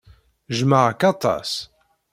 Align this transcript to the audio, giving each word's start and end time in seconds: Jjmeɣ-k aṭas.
Jjmeɣ-k 0.57 1.01
aṭas. 1.11 1.51